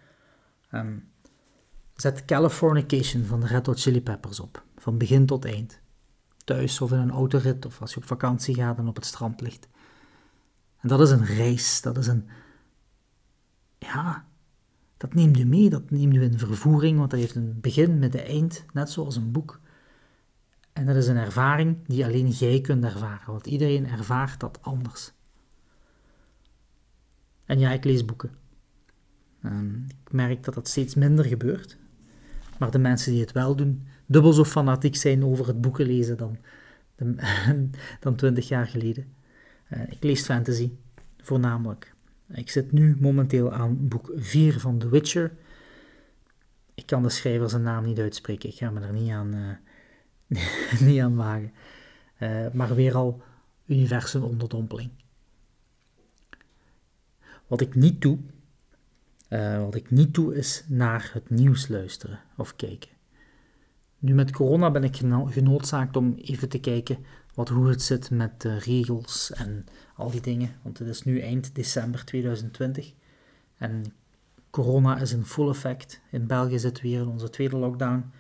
Um, 0.72 1.10
zet 1.96 2.26
Californication 2.26 3.24
van 3.24 3.40
de 3.40 3.48
Red 3.48 3.66
Hot 3.66 3.80
Chili 3.80 4.02
Peppers 4.02 4.40
op. 4.40 4.64
Van 4.78 4.98
begin 4.98 5.26
tot 5.26 5.46
eind. 5.46 5.80
Thuis 6.44 6.82
of 6.82 6.92
in 6.92 6.98
een 6.98 7.12
autorit 7.12 7.66
of 7.66 7.82
als 7.82 7.94
je 7.94 7.98
op 7.98 8.06
vakantie 8.06 8.56
gaat 8.56 8.78
en 8.78 8.88
op 8.88 8.96
het 8.96 9.06
strand 9.06 9.42
ligt. 9.42 9.68
En 10.80 10.88
dat 10.88 11.02
is 11.02 11.10
een 11.10 11.26
reis. 11.26 11.82
Dat 11.82 11.98
is 11.98 12.08
een, 12.08 12.28
ja, 13.78 14.26
dat 14.98 15.14
neemt 15.14 15.40
u 15.40 15.46
mee, 15.46 15.70
dat 15.70 15.90
neemt 15.90 16.16
u 16.16 16.22
in 16.22 16.40
vervoering, 16.40 16.98
want 16.98 17.12
dat 17.12 17.20
heeft 17.20 17.36
een 17.36 17.58
begin, 17.62 18.00
met 18.00 18.14
een 18.14 18.26
eind, 18.26 18.66
net 18.74 18.90
zoals 18.90 19.16
een 19.16 19.32
boek. 19.32 19.62
En 20.84 20.90
dat 20.90 20.98
is 20.98 21.08
een 21.08 21.18
ervaring 21.18 21.78
die 21.88 22.06
alleen 22.06 22.28
jij 22.30 22.62
kunt 22.62 22.84
ervaren, 22.84 23.32
want 23.32 23.48
iedereen 23.48 23.88
ervaart 23.88 24.40
dat 24.40 24.60
anders. 24.62 25.12
En 27.46 27.60
ja, 27.60 27.72
ik 27.72 27.84
lees 27.84 28.06
boeken. 28.06 28.32
Ik 29.88 30.12
merk 30.12 30.44
dat 30.44 30.54
dat 30.54 30.68
steeds 30.68 30.96
minder 30.96 31.26
gebeurt. 31.26 31.78
Maar 32.60 32.72
de 32.72 32.78
mensen 32.78 33.12
die 33.12 33.22
het 33.22 33.32
wel 33.32 33.56
doen, 33.56 33.88
dubbel 34.06 34.34
zo 34.34 34.44
fanatiek 34.44 34.96
zijn 34.96 35.26
over 35.26 35.48
het 35.48 35.62
boeken 35.62 35.86
lezen 35.86 36.18
dan, 36.18 36.38
dan 38.00 38.16
20 38.16 38.48
jaar 38.48 38.68
geleden. 38.68 39.14
Uh, 39.74 39.82
ik 39.90 40.04
lees 40.04 40.26
fantasy, 40.26 40.72
voornamelijk. 41.18 41.94
Ik 42.28 42.50
zit 42.50 42.72
nu 42.72 42.98
momenteel 43.00 43.54
aan 43.54 43.88
boek 43.88 44.12
4 44.16 44.60
van 44.60 44.78
The 44.78 44.90
Witcher. 44.90 45.32
Ik 46.74 46.86
kan 46.86 47.04
de 47.04 47.10
schrijver 47.10 47.50
zijn 47.50 47.64
naam 47.64 47.84
niet 47.86 48.00
uitspreken. 48.00 48.50
Ik 48.50 48.56
ga 48.56 48.70
me 48.70 48.80
er 48.80 48.94
niet 48.94 49.12
aan, 49.12 49.36
uh, 49.36 49.50
niet 50.86 51.02
aan 51.02 51.16
wagen. 51.16 51.52
Uh, 52.20 52.52
maar 52.54 52.76
weer 52.76 52.96
al 52.96 53.22
universum 53.66 54.24
onderdompeling. 54.24 54.90
Wat 57.48 57.62
ik 57.62 57.76
niet 57.76 58.02
doe, 58.02 58.18
uh, 59.30 59.64
wat 59.64 59.76
ik 59.76 59.92
niet 59.92 60.14
doe, 60.14 60.36
is 60.36 60.64
naar 60.68 61.10
het 61.14 61.30
nieuws 61.30 61.68
luisteren 61.68 62.20
of 62.38 62.56
kijken. 62.56 62.90
Nu 64.00 64.14
met 64.14 64.32
corona 64.32 64.72
ben 64.72 64.84
ik 64.84 64.96
geno 64.96 65.26
genoodzaakt 65.26 65.96
om 65.96 66.14
even 66.18 66.50
te 66.50 66.60
kijken 66.60 66.98
wat, 67.34 67.50
hoe 67.50 67.70
het 67.70 67.82
zit 67.82 68.10
met 68.10 68.42
de 68.42 68.58
regels 68.58 69.32
en 69.32 69.66
al 69.96 70.12
die 70.12 70.22
dingen. 70.22 70.56
Want 70.62 70.80
het 70.80 70.88
is 70.88 71.04
nu 71.04 71.20
eind 71.20 71.56
december 71.56 72.06
2020 72.06 72.94
en 73.58 73.84
corona 74.50 75.00
is 75.00 75.14
in 75.14 75.26
full 75.26 75.50
effect. 75.50 76.02
In 76.12 76.28
België 76.28 76.60
zitten 76.60 76.84
we 76.84 76.90
weer 76.90 77.02
in 77.02 77.08
onze 77.08 77.30
tweede 77.30 77.58
lockdown 77.58 78.12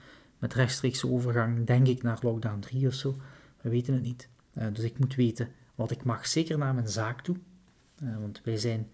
met 0.44 0.54
rechtstreekse 0.54 1.10
overgang, 1.10 1.66
denk 1.66 1.88
ik, 1.88 2.04
naar 2.04 2.18
lockdown 2.22 2.60
3 2.60 2.88
of 2.88 2.94
zo. 2.94 3.18
We 3.62 3.70
weten 3.70 3.94
het 3.94 4.04
niet. 4.04 4.30
Uh, 4.58 4.66
dus 4.74 4.84
ik 4.84 5.00
moet 5.00 5.16
weten 5.16 5.50
wat 5.76 5.92
ik 5.92 6.04
mag, 6.04 6.28
zeker 6.28 6.58
naar 6.58 6.74
mijn 6.74 6.88
zaak 6.88 7.22
toe. 7.22 7.36
Uh, 8.04 8.18
want 8.18 8.42
wij 8.44 8.58
zijn 8.58 8.90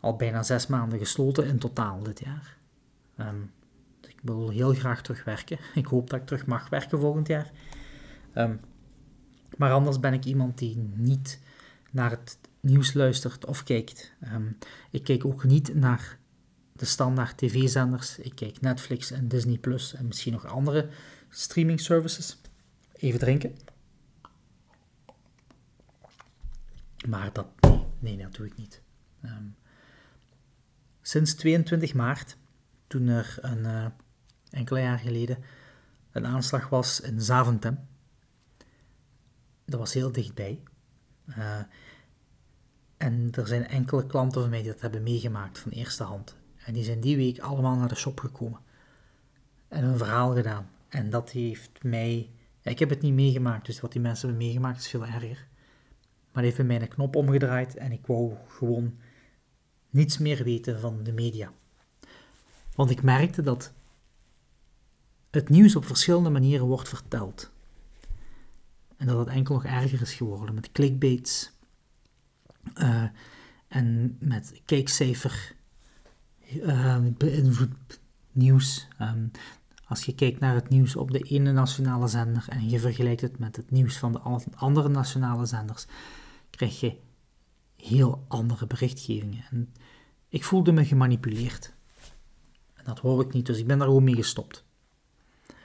al 0.00 0.16
bijna 0.16 0.42
zes 0.42 0.66
maanden 0.66 0.98
gesloten 0.98 1.46
in 1.46 1.58
totaal 1.58 2.02
dit 2.02 2.20
jaar. 2.20 2.56
Um, 3.16 3.50
dus 4.00 4.10
ik 4.10 4.18
wil 4.22 4.48
heel 4.48 4.74
graag 4.74 5.02
terugwerken. 5.02 5.58
Ik 5.74 5.86
hoop 5.86 6.10
dat 6.10 6.20
ik 6.20 6.26
terug 6.26 6.46
mag 6.46 6.68
werken 6.68 6.98
volgend 6.98 7.28
jaar. 7.28 7.50
Um, 8.34 8.60
maar 9.56 9.72
anders 9.72 10.00
ben 10.00 10.12
ik 10.12 10.24
iemand 10.24 10.58
die 10.58 10.76
niet 10.94 11.40
naar 11.90 12.10
het 12.10 12.38
nieuws 12.60 12.94
luistert 12.94 13.46
of 13.46 13.62
kijkt. 13.62 14.12
Um, 14.32 14.58
ik 14.90 15.04
kijk 15.04 15.24
ook 15.24 15.44
niet 15.44 15.74
naar 15.74 16.18
de 16.80 16.86
standaard 16.86 17.36
tv-zenders. 17.36 18.18
Ik 18.18 18.34
kijk 18.34 18.60
Netflix 18.60 19.10
en 19.10 19.28
Disney 19.28 19.58
Plus 19.58 19.94
en 19.94 20.06
misschien 20.06 20.32
nog 20.32 20.46
andere 20.46 20.88
streaming 21.28 21.80
services. 21.80 22.40
Even 22.92 23.18
drinken. 23.18 23.56
Maar 27.08 27.32
dat, 27.32 27.46
nee, 27.98 28.16
dat 28.16 28.34
doe 28.34 28.46
ik 28.46 28.56
niet. 28.56 28.82
Um, 29.24 29.56
sinds 31.02 31.34
22 31.34 31.94
maart, 31.94 32.36
toen 32.86 33.08
er 33.08 33.38
een 33.40 33.58
uh, 33.58 33.86
enkele 34.50 34.80
jaar 34.80 34.98
geleden 34.98 35.38
een 36.12 36.26
aanslag 36.26 36.68
was 36.68 37.00
in 37.00 37.20
Zaventem. 37.20 37.86
Dat 39.64 39.80
was 39.80 39.94
heel 39.94 40.12
dichtbij. 40.12 40.62
Uh, 41.26 41.60
en 42.96 43.28
er 43.32 43.46
zijn 43.46 43.66
enkele 43.66 44.06
klanten 44.06 44.40
van 44.40 44.50
mij 44.50 44.62
die 44.62 44.72
dat 44.72 44.80
hebben 44.80 45.02
meegemaakt 45.02 45.58
van 45.58 45.70
eerste 45.70 46.02
hand. 46.02 46.38
En 46.70 46.76
die 46.76 46.84
zijn 46.84 47.00
die 47.00 47.16
week 47.16 47.38
allemaal 47.38 47.76
naar 47.76 47.88
de 47.88 47.94
shop 47.94 48.20
gekomen. 48.20 48.60
En 49.68 49.84
een 49.84 49.98
verhaal 49.98 50.34
gedaan. 50.34 50.70
En 50.88 51.10
dat 51.10 51.30
heeft 51.30 51.82
mij... 51.82 52.30
ik 52.62 52.78
heb 52.78 52.88
het 52.88 53.02
niet 53.02 53.12
meegemaakt, 53.12 53.66
dus 53.66 53.80
wat 53.80 53.92
die 53.92 54.00
mensen 54.00 54.28
hebben 54.28 54.46
meegemaakt 54.46 54.78
is 54.78 54.88
veel 54.88 55.06
erger. 55.06 55.46
Maar 56.32 56.42
heeft 56.42 56.62
mij 56.62 56.80
een 56.80 56.88
knop 56.88 57.16
omgedraaid 57.16 57.76
en 57.76 57.92
ik 57.92 58.06
wou 58.06 58.34
gewoon 58.48 58.98
niets 59.90 60.18
meer 60.18 60.44
weten 60.44 60.80
van 60.80 61.02
de 61.02 61.12
media. 61.12 61.52
Want 62.74 62.90
ik 62.90 63.02
merkte 63.02 63.42
dat 63.42 63.72
het 65.30 65.48
nieuws 65.48 65.76
op 65.76 65.84
verschillende 65.84 66.30
manieren 66.30 66.66
wordt 66.66 66.88
verteld. 66.88 67.50
En 68.96 69.06
dat 69.06 69.18
het 69.18 69.28
enkel 69.28 69.54
nog 69.54 69.64
erger 69.64 70.00
is 70.00 70.14
geworden 70.14 70.54
met 70.54 70.72
clickbaits 70.72 71.52
uh, 72.74 73.04
en 73.68 74.16
met 74.20 74.60
kijkcijfer 74.64 75.58
uh, 76.52 76.98
beïnvloed 77.16 78.00
nieuws. 78.32 78.88
Um, 79.00 79.30
als 79.90 80.04
je 80.04 80.14
kijkt 80.14 80.40
naar 80.40 80.54
het 80.54 80.68
nieuws 80.68 80.96
op 80.96 81.10
de 81.10 81.18
ene 81.18 81.52
nationale 81.52 82.08
zender 82.08 82.44
en 82.48 82.68
je 82.68 82.78
vergelijkt 82.78 83.20
het 83.20 83.38
met 83.38 83.56
het 83.56 83.70
nieuws 83.70 83.98
van 83.98 84.12
de 84.12 84.20
andere 84.54 84.88
nationale 84.88 85.46
zenders, 85.46 85.86
krijg 86.50 86.80
je 86.80 86.96
heel 87.76 88.24
andere 88.28 88.66
berichtgevingen. 88.66 89.44
En 89.50 89.72
ik 90.28 90.44
voelde 90.44 90.72
me 90.72 90.84
gemanipuleerd. 90.84 91.72
En 92.74 92.84
dat 92.84 93.00
wou 93.00 93.24
ik 93.24 93.32
niet, 93.32 93.46
dus 93.46 93.58
ik 93.58 93.66
ben 93.66 93.78
daar 93.78 93.86
gewoon 93.86 94.04
mee 94.04 94.14
gestopt. 94.14 94.64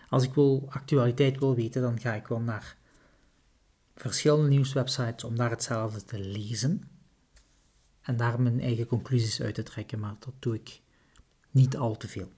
Als 0.09 0.23
ik 0.23 0.33
wil 0.33 0.65
actualiteit 0.69 1.39
wil 1.39 1.55
weten, 1.55 1.81
dan 1.81 1.99
ga 1.99 2.13
ik 2.13 2.27
wel 2.27 2.39
naar 2.39 2.77
verschillende 3.95 4.47
nieuwswebsites 4.47 5.23
om 5.23 5.35
daar 5.35 5.49
hetzelfde 5.49 6.03
te 6.03 6.19
lezen 6.19 6.83
en 8.05 8.17
daar 8.17 8.41
mijn 8.41 8.61
eigen 8.61 8.85
conclusies 8.85 9.41
uit 9.41 9.55
te 9.55 9.63
trekken, 9.63 9.99
maar 9.99 10.15
dat 10.19 10.33
doe 10.39 10.55
ik 10.55 10.81
niet 11.51 11.77
al 11.77 11.97
te 11.97 12.07
veel. 12.07 12.31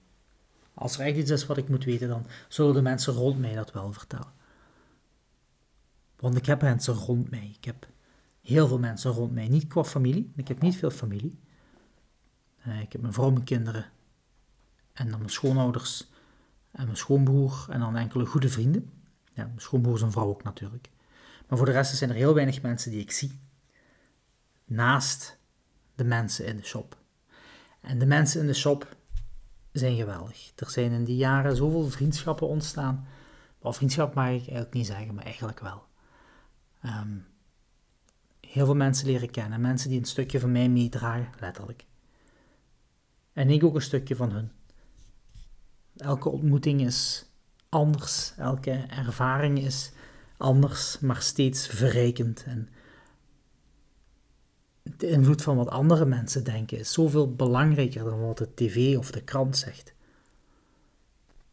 Als 0.74 0.98
er 0.98 1.06
echt 1.06 1.16
iets 1.16 1.30
is 1.30 1.46
wat 1.46 1.56
ik 1.56 1.68
moet 1.68 1.84
weten, 1.84 2.08
dan 2.08 2.26
zullen 2.48 2.74
de 2.74 2.82
mensen 2.82 3.12
rond 3.12 3.38
mij 3.38 3.54
dat 3.54 3.72
wel 3.72 3.92
vertellen. 3.92 4.32
Want 6.16 6.36
ik 6.36 6.46
heb 6.46 6.62
mensen 6.62 6.94
rond 6.94 7.30
mij. 7.30 7.54
Ik 7.58 7.64
heb 7.64 7.86
heel 8.40 8.68
veel 8.68 8.78
mensen 8.78 9.10
rond 9.10 9.32
mij. 9.32 9.48
Niet 9.48 9.66
qua 9.66 9.84
familie. 9.84 10.32
Ik 10.36 10.48
heb 10.48 10.60
niet 10.60 10.76
veel 10.76 10.90
familie. 10.90 11.38
Uh, 12.66 12.80
ik 12.80 12.92
heb 12.92 13.00
mijn 13.00 13.12
vrouw, 13.12 13.30
mijn 13.30 13.44
kinderen. 13.44 13.90
En 14.92 15.08
dan 15.08 15.18
mijn 15.18 15.30
schoonouders. 15.30 16.08
En 16.70 16.84
mijn 16.84 16.96
schoonbroer. 16.96 17.66
En 17.70 17.80
dan 17.80 17.96
enkele 17.96 18.26
goede 18.26 18.48
vrienden. 18.48 18.90
Ja, 19.32 19.44
mijn 19.44 19.60
schoonbroer 19.60 19.94
is 19.94 20.02
een 20.02 20.12
vrouw 20.12 20.28
ook 20.28 20.42
natuurlijk. 20.42 20.90
Maar 21.48 21.58
voor 21.58 21.66
de 21.66 21.72
rest 21.72 21.96
zijn 21.96 22.10
er 22.10 22.16
heel 22.16 22.34
weinig 22.34 22.62
mensen 22.62 22.90
die 22.90 23.00
ik 23.00 23.10
zie. 23.10 23.38
Naast 24.64 25.37
de 25.98 26.04
mensen 26.04 26.46
in 26.46 26.56
de 26.56 26.64
shop. 26.64 26.96
En 27.80 27.98
de 27.98 28.06
mensen 28.06 28.40
in 28.40 28.46
de 28.46 28.54
shop 28.54 28.96
zijn 29.72 29.96
geweldig. 29.96 30.52
Er 30.56 30.70
zijn 30.70 30.92
in 30.92 31.04
die 31.04 31.16
jaren 31.16 31.56
zoveel 31.56 31.88
vriendschappen 31.88 32.48
ontstaan. 32.48 33.06
Of 33.58 33.76
vriendschap 33.76 34.14
mag 34.14 34.26
ik 34.26 34.38
eigenlijk 34.38 34.72
niet 34.72 34.86
zeggen, 34.86 35.14
maar 35.14 35.24
eigenlijk 35.24 35.60
wel. 35.60 35.82
Um, 36.84 37.26
heel 38.40 38.64
veel 38.64 38.74
mensen 38.74 39.06
leren 39.06 39.30
kennen. 39.30 39.60
Mensen 39.60 39.90
die 39.90 39.98
een 39.98 40.04
stukje 40.04 40.40
van 40.40 40.52
mij 40.52 40.68
meedragen, 40.68 41.28
letterlijk. 41.40 41.84
En 43.32 43.50
ik 43.50 43.64
ook 43.64 43.74
een 43.74 43.82
stukje 43.82 44.16
van 44.16 44.30
hun. 44.32 44.52
Elke 45.96 46.28
ontmoeting 46.28 46.80
is 46.80 47.26
anders. 47.68 48.32
Elke 48.36 48.70
ervaring 48.88 49.58
is 49.58 49.92
anders, 50.36 50.98
maar 51.00 51.22
steeds 51.22 51.66
verrijkend. 51.66 52.44
En 52.44 52.68
de 54.96 55.08
invloed 55.08 55.42
van 55.42 55.56
wat 55.56 55.68
andere 55.68 56.04
mensen 56.04 56.44
denken 56.44 56.78
is 56.78 56.92
zoveel 56.92 57.34
belangrijker 57.34 58.04
dan 58.04 58.20
wat 58.20 58.38
de 58.38 58.54
tv 58.54 58.96
of 58.96 59.10
de 59.10 59.22
krant 59.22 59.56
zegt. 59.56 59.94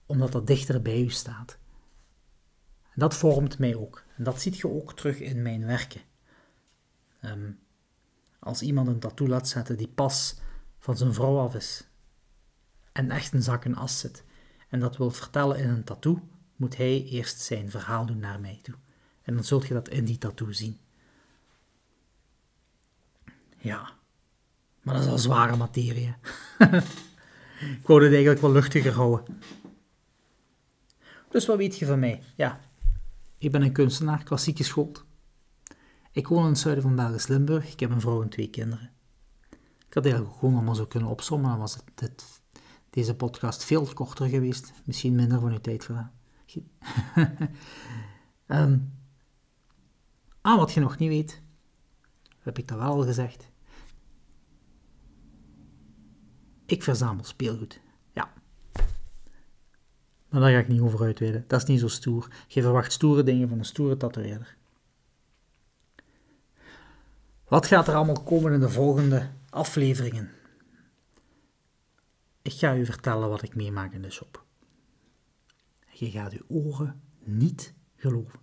Omdat 0.06 0.32
dat 0.32 0.48
dichter 0.48 0.82
bij 0.82 1.02
u 1.02 1.10
staat. 1.10 1.58
En 2.84 3.00
dat 3.00 3.15
vormt 3.15 3.60
mij 3.60 3.76
ook. 3.76 4.04
En 4.17 4.24
dat 4.24 4.41
ziet 4.41 4.58
je 4.58 4.69
ook 4.69 4.93
terug 4.93 5.19
in 5.19 5.41
mijn 5.41 5.65
werken. 5.65 6.02
Ehm, 7.21 7.52
als 8.39 8.62
iemand 8.62 8.88
een 8.88 9.00
tattoo 9.00 9.28
laat 9.28 9.48
zetten 9.48 9.78
die 9.78 9.88
pas 9.88 10.36
van 10.80 10.98
zijn 10.98 11.13
vrouw 11.13 11.38
af 11.38 11.56
is 11.56 11.88
en 12.91 13.12
echt 13.12 13.34
een 13.34 13.43
zak 13.43 13.65
en 13.65 13.76
as 13.76 14.00
zit 14.00 14.24
en 14.69 14.80
dat 14.80 14.98
wil 14.98 15.12
vertellen 15.12 15.58
in 15.58 15.69
een 15.69 15.84
tattoo, 15.84 16.28
moet 16.56 16.78
hij 16.78 17.04
eerst 17.04 17.39
zijn 17.39 17.69
verhaal 17.69 18.06
doen 18.06 18.19
naar 18.19 18.39
mij 18.39 18.60
toe. 18.63 18.76
En 19.21 19.34
dan 19.34 19.43
zult 19.43 19.67
je 19.67 19.74
dat 19.74 19.89
in 19.89 20.06
die 20.06 20.17
tattoo 20.17 20.52
zien. 20.52 20.80
Ja, 23.65 23.91
maar 24.82 24.93
dat 24.93 25.04
is 25.04 25.10
al 25.10 25.17
zware 25.17 25.56
materie. 25.56 26.15
ik 27.80 27.86
wou 27.86 28.04
het 28.04 28.12
eigenlijk 28.12 28.41
wel 28.41 28.51
luchtiger 28.51 28.93
houden. 28.93 29.39
Dus 31.30 31.45
wat 31.45 31.58
weet 31.58 31.78
je 31.78 31.86
van 31.86 31.99
mij? 31.99 32.23
Ja, 32.36 32.60
ik 33.38 33.51
ben 33.51 33.62
een 33.62 33.71
kunstenaar, 33.71 34.23
klassieke 34.23 34.63
school. 34.63 34.91
Ik 36.12 36.28
woon 36.28 36.43
in 36.43 36.49
het 36.49 36.58
zuiden 36.58 36.84
van 36.84 36.95
Belgisch 36.95 37.28
Limburg. 37.28 37.71
Ik 37.71 37.80
heb 37.80 37.91
een 37.91 38.01
vrouw 38.01 38.21
en 38.21 38.30
twee 38.30 38.49
kinderen. 38.49 38.91
Ik 39.88 39.93
had 39.93 40.06
eigenlijk 40.06 40.36
gewoon 40.36 40.56
allemaal 40.56 40.75
zo 40.75 40.86
kunnen 40.86 41.10
opzommen. 41.10 41.49
Dan 41.49 41.60
was 41.60 41.78
het, 41.95 42.41
deze 42.89 43.15
podcast 43.15 43.63
veel 43.63 43.86
korter 43.93 44.28
geweest. 44.28 44.73
Misschien 44.84 45.15
minder 45.15 45.39
van 45.39 45.51
uw 45.51 45.62
tijd 45.62 45.84
gedaan. 45.84 46.12
um, 48.47 48.93
ah, 50.41 50.58
wat 50.58 50.73
je 50.73 50.80
nog 50.80 50.97
niet 50.97 51.10
weet, 51.10 51.41
heb 52.39 52.58
ik 52.58 52.67
dat 52.67 52.78
wel 52.78 52.91
al 52.91 53.04
gezegd. 53.04 53.54
Ik 56.65 56.84
verzamel 56.84 57.23
speelgoed. 57.23 57.80
Ja. 58.12 58.34
Maar 60.30 60.41
daar 60.41 60.51
ga 60.51 60.58
ik 60.58 60.67
niet 60.67 60.82
over 60.82 61.04
uitweiden. 61.04 61.43
Dat 61.47 61.62
is 61.62 61.67
niet 61.67 61.80
zo 61.80 61.88
stoer. 61.88 62.28
Je 62.47 62.62
verwacht 62.62 62.91
stoere 62.91 63.23
dingen 63.23 63.49
van 63.49 63.58
een 63.58 63.65
stoere 63.65 63.97
tatoeëerder. 63.97 64.58
Wat 67.47 67.65
gaat 67.65 67.88
er 67.88 67.95
allemaal 67.95 68.23
komen 68.23 68.54
in 68.54 68.60
de 68.60 68.69
volgende 68.69 69.30
afleveringen? 69.49 70.32
Ik 72.41 72.54
ga 72.54 72.75
u 72.75 72.86
vertellen 72.86 73.30
wat 73.30 73.41
ik 73.41 73.56
meemaak 73.56 73.93
in 73.93 74.01
de 74.01 74.12
shop. 74.12 74.43
Je 75.91 76.12
gaat 76.12 76.34
uw 76.34 76.45
oren 76.47 77.01
niet 77.23 77.73
geloven. 77.95 78.39